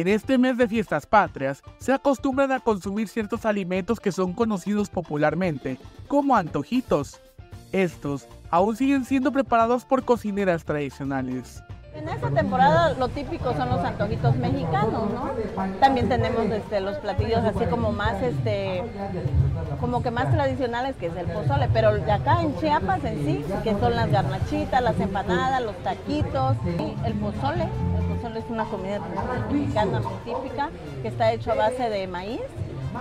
En 0.00 0.06
este 0.06 0.38
mes 0.38 0.56
de 0.56 0.68
fiestas 0.68 1.06
patrias 1.06 1.60
se 1.78 1.92
acostumbran 1.92 2.52
a 2.52 2.60
consumir 2.60 3.08
ciertos 3.08 3.44
alimentos 3.44 3.98
que 3.98 4.12
son 4.12 4.32
conocidos 4.32 4.90
popularmente 4.90 5.76
como 6.06 6.36
antojitos. 6.36 7.20
Estos 7.72 8.28
aún 8.48 8.76
siguen 8.76 9.04
siendo 9.04 9.32
preparados 9.32 9.84
por 9.84 10.04
cocineras 10.04 10.64
tradicionales. 10.64 11.64
En 11.96 12.08
esta 12.08 12.30
temporada 12.30 12.94
lo 12.94 13.08
típico 13.08 13.52
son 13.54 13.70
los 13.70 13.80
antojitos 13.80 14.36
mexicanos, 14.36 15.10
¿no? 15.10 15.32
También 15.80 16.08
tenemos 16.08 16.46
este, 16.46 16.80
los 16.80 16.96
platillos 16.98 17.40
así 17.44 17.64
como 17.64 17.90
más, 17.90 18.22
este, 18.22 18.84
como 19.80 20.00
que 20.00 20.12
más 20.12 20.30
tradicionales 20.30 20.94
que 20.94 21.06
es 21.06 21.16
el 21.16 21.26
pozole, 21.26 21.68
pero 21.72 21.88
acá 21.88 22.42
en 22.42 22.56
Chiapas 22.60 23.04
en 23.04 23.24
sí, 23.24 23.44
que 23.64 23.72
son 23.80 23.96
las 23.96 24.12
garnachitas, 24.12 24.80
las 24.80 25.00
empanadas, 25.00 25.60
los 25.60 25.76
taquitos, 25.78 26.56
y 26.78 26.94
el 27.04 27.14
pozole. 27.14 27.66
Pozole 28.18 28.40
es 28.40 28.46
una 28.48 28.64
comida 28.64 28.98
mexicana 29.50 30.00
muy 30.00 30.16
típica 30.24 30.70
que 31.02 31.08
está 31.08 31.32
hecho 31.32 31.52
a 31.52 31.54
base 31.54 31.88
de 31.88 32.08
maíz 32.08 32.40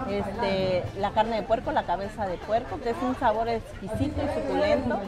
este, 0.10 0.84
la 1.00 1.12
carne 1.12 1.38
de 1.38 1.44
puerco, 1.44 1.72
la 1.72 1.86
cabeza 1.86 2.28
de 2.28 2.38
puerco, 2.38 2.80
que 2.82 2.92
es 2.92 2.96
un 3.02 3.16
sabor 3.16 3.48
exquisito 3.50 4.22
y 4.22 4.42
suculento. 4.42 5.00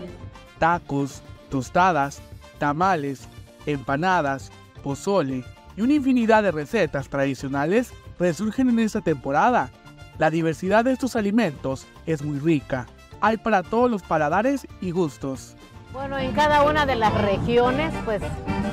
Tacos, 0.57 1.21
tostadas, 1.49 2.21
tamales, 2.57 3.27
empanadas, 3.67 4.51
pozole 4.83 5.43
y 5.77 5.81
una 5.81 5.93
infinidad 5.93 6.41
de 6.41 6.51
recetas 6.51 7.07
tradicionales 7.07 7.93
resurgen 8.17 8.69
en 8.69 8.79
esta 8.79 9.01
temporada. 9.01 9.69
La 10.17 10.31
diversidad 10.31 10.85
de 10.85 10.93
estos 10.93 11.15
alimentos 11.15 11.85
es 12.07 12.23
muy 12.23 12.39
rica. 12.39 12.87
Hay 13.21 13.37
para 13.37 13.61
todos 13.61 13.91
los 13.91 14.01
paladares 14.01 14.67
y 14.81 14.89
gustos. 14.91 15.55
Bueno, 15.93 16.17
en 16.17 16.31
cada 16.33 16.63
una 16.63 16.85
de 16.85 16.95
las 16.95 17.13
regiones, 17.21 17.93
pues 18.05 18.21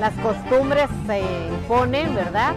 las 0.00 0.14
costumbres 0.14 0.88
se 1.06 1.20
imponen, 1.48 2.14
¿verdad? 2.14 2.54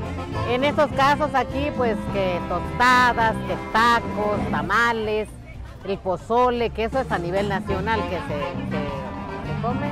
En 0.49 0.63
estos 0.63 0.91
casos 0.91 1.33
aquí, 1.33 1.69
pues 1.75 1.97
que 2.13 2.39
tostadas, 2.49 3.35
que 3.47 3.55
tacos, 3.71 4.39
tamales, 4.51 5.27
el 5.85 5.97
pozole, 5.97 6.69
que 6.71 6.85
eso 6.85 6.99
es 6.99 7.11
a 7.11 7.17
nivel 7.17 7.49
nacional 7.49 8.01
que 8.09 8.17
se, 8.17 9.61
come. 9.61 9.91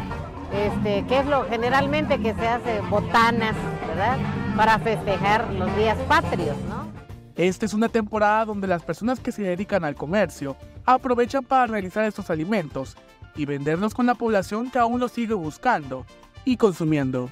Este, 0.54 1.06
que 1.08 1.20
es 1.20 1.26
lo 1.26 1.44
generalmente 1.45 2.20
que 2.20 2.34
se 2.34 2.48
hace 2.48 2.81
botanas, 2.89 3.56
¿verdad? 3.88 4.17
Para 4.56 4.80
festejar 4.80 5.52
los 5.54 5.76
días 5.76 5.98
patrios, 6.08 6.56
¿no? 6.70 6.88
Esta 7.36 7.66
es 7.66 7.73
una 7.73 7.89
temporada 7.89 8.45
donde 8.45 8.66
las 8.66 8.82
personas 8.82 9.20
que 9.20 9.32
se 9.32 9.44
dedican 9.44 9.84
al 9.84 9.95
comercio 9.95 10.56
aprovechan 10.86 11.44
para 11.44 11.67
realizar 11.67 12.04
estos 12.06 12.30
alimentos 12.30 12.98
y 13.36 13.45
venderlos 13.45 13.94
con 13.94 14.08
la 14.08 14.16
población 14.16 14.72
que 14.72 14.80
aún 14.80 15.00
los 15.00 15.11
sigue 15.11 15.36
buscando 15.36 16.06
y 16.48 16.56
consumiendo. 16.56 17.30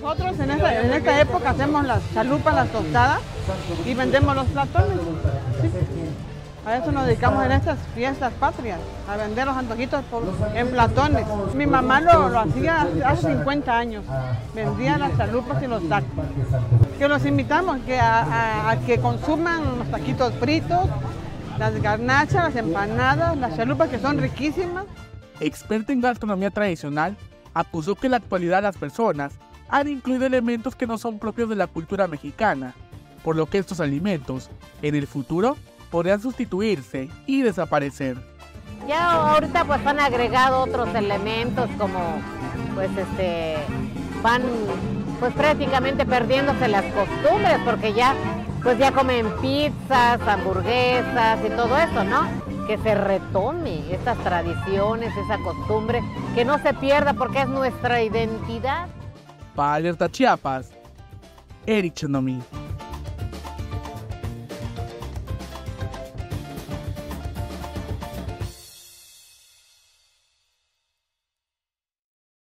Nosotros 0.00 0.40
en 0.40 0.50
esta, 0.50 1.20
época 1.20 1.50
hacemos 1.50 1.84
las 1.84 2.00
chalupas, 2.14 2.54
las 2.54 2.68
tostadas 2.70 3.20
y 3.84 3.92
vendemos 3.92 4.34
los 4.34 4.46
platones. 4.46 4.96
A 6.64 6.76
eso 6.76 6.90
nos 6.92 7.06
dedicamos 7.06 7.44
en 7.44 7.52
estas 7.52 7.78
fiestas 7.94 8.32
patrias, 8.34 8.78
a 9.08 9.16
vender 9.16 9.46
los 9.46 9.56
antojitos 9.56 10.02
en 10.54 10.68
platones. 10.68 11.26
Mi 11.54 11.66
mamá 11.66 12.00
lo, 12.00 12.38
hacía 12.38 12.88
hace 13.04 13.34
50 13.34 13.78
años, 13.78 14.04
vendía 14.54 14.96
las 14.96 15.16
chalupas 15.18 15.62
y 15.62 15.66
los 15.66 15.86
tacos. 15.86 16.08
Que 16.98 17.06
los 17.06 17.26
invitamos 17.26 17.78
que 17.80 17.98
a, 17.98 18.70
a 18.70 18.80
que 18.80 18.98
consuman 18.98 19.78
los 19.78 19.90
taquitos 19.90 20.32
fritos, 20.34 20.86
las 21.58 21.82
garnachas, 21.82 22.44
las 22.44 22.56
empanadas, 22.56 23.36
las 23.36 23.56
chalupas 23.56 23.90
que 23.90 23.98
son 23.98 24.18
riquísimas 24.18 24.84
experta 25.40 25.92
en 25.92 26.00
gastronomía 26.00 26.50
tradicional, 26.50 27.16
acusó 27.58 27.96
que 27.96 28.06
en 28.06 28.12
la 28.12 28.18
actualidad 28.18 28.62
las 28.62 28.76
personas 28.76 29.34
han 29.68 29.88
incluido 29.88 30.26
elementos 30.26 30.76
que 30.76 30.86
no 30.86 30.96
son 30.96 31.18
propios 31.18 31.48
de 31.48 31.56
la 31.56 31.66
cultura 31.66 32.06
mexicana, 32.06 32.74
por 33.24 33.34
lo 33.34 33.46
que 33.46 33.58
estos 33.58 33.80
alimentos, 33.80 34.48
en 34.80 34.94
el 34.94 35.06
futuro, 35.08 35.56
podrían 35.90 36.20
sustituirse 36.20 37.08
y 37.26 37.42
desaparecer. 37.42 38.16
Ya 38.86 39.32
ahorita 39.32 39.64
pues 39.64 39.84
han 39.84 39.98
agregado 39.98 40.62
otros 40.62 40.94
elementos 40.94 41.68
como 41.78 41.98
pues 42.74 42.90
este 42.96 43.56
van 44.22 44.42
pues 45.18 45.34
prácticamente 45.34 46.06
perdiéndose 46.06 46.68
las 46.68 46.84
costumbres 46.94 47.58
porque 47.64 47.92
ya 47.92 48.14
pues 48.62 48.78
ya 48.78 48.92
comen 48.92 49.26
pizzas, 49.42 50.20
hamburguesas 50.26 51.38
y 51.44 51.50
todo 51.50 51.76
eso, 51.76 52.04
¿no? 52.04 52.47
Que 52.68 52.76
se 52.78 52.94
retome 52.94 53.92
estas 53.92 54.18
tradiciones, 54.18 55.10
esa 55.16 55.38
costumbre, 55.38 56.02
que 56.34 56.44
no 56.44 56.58
se 56.58 56.74
pierda 56.74 57.14
porque 57.14 57.40
es 57.40 57.48
nuestra 57.48 58.02
identidad. 58.02 58.88
Para 59.56 59.74
Alerta 59.74 60.10
Chiapas, 60.10 60.70
Eric 61.66 61.94
Chenomi. 61.94 62.40